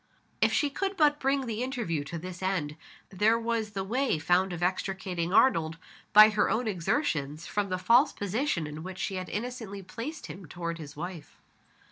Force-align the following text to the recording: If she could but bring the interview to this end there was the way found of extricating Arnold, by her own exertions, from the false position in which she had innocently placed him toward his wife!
If 0.41 0.51
she 0.51 0.71
could 0.71 0.97
but 0.97 1.19
bring 1.19 1.45
the 1.45 1.61
interview 1.61 2.03
to 2.05 2.17
this 2.17 2.41
end 2.41 2.75
there 3.11 3.37
was 3.37 3.73
the 3.73 3.83
way 3.83 4.17
found 4.17 4.51
of 4.51 4.63
extricating 4.63 5.31
Arnold, 5.31 5.77
by 6.11 6.29
her 6.29 6.49
own 6.49 6.67
exertions, 6.67 7.45
from 7.45 7.69
the 7.69 7.77
false 7.77 8.11
position 8.11 8.65
in 8.65 8.81
which 8.81 8.97
she 8.97 9.17
had 9.17 9.29
innocently 9.29 9.83
placed 9.83 10.25
him 10.25 10.47
toward 10.47 10.79
his 10.79 10.95
wife! 10.95 11.37